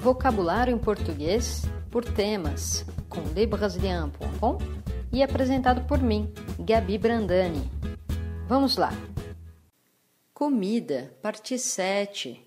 Vocabulário 0.00 0.74
em 0.74 0.78
português 0.78 1.62
por 1.90 2.04
temas, 2.04 2.84
com 3.08 3.20
lebrasilian.com 3.34 4.58
e 5.12 5.22
apresentado 5.22 5.86
por 5.86 5.98
mim, 5.98 6.32
Gabi 6.58 6.96
Brandani. 6.98 7.68
Vamos 8.46 8.76
lá! 8.76 8.90
Comida, 10.32 11.12
parte 11.20 11.58
7. 11.58 12.40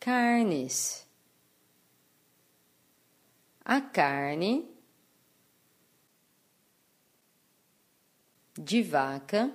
Carnes. 0.00 1.06
A 3.62 3.82
carne 3.82 4.66
de 8.58 8.82
vaca, 8.82 9.52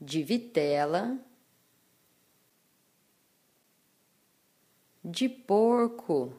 de 0.00 0.22
vitela, 0.22 1.18
de 5.04 5.28
porco, 5.28 6.32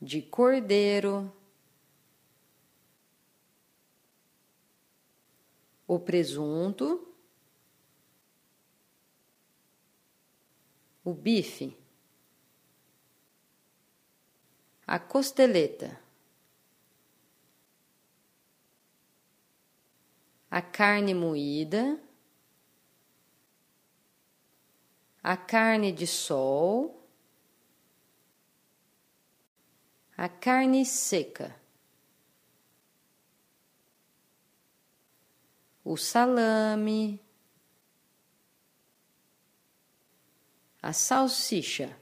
de 0.00 0.20
cordeiro, 0.20 1.32
o 5.86 6.00
presunto, 6.00 7.06
o 11.04 11.14
bife, 11.14 11.76
a 14.84 14.98
costeleta, 14.98 16.00
a 20.50 20.60
carne 20.60 21.14
moída 21.14 22.00
a 25.22 25.36
carne 25.36 25.92
de 25.92 26.06
sol, 26.06 27.06
a 30.16 30.28
carne 30.28 30.84
seca, 30.84 31.54
o 35.84 35.96
salame, 35.96 37.20
a 40.82 40.92
salsicha, 40.92 41.96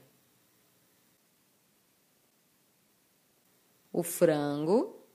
o 3.93 4.01
frango, 4.01 5.05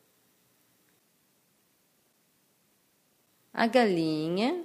a 3.53 3.67
galinha 3.67 4.65